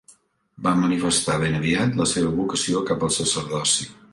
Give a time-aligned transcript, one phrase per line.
[0.67, 3.89] Va manifestar ben aviat la seva vocació cap al sacerdoci.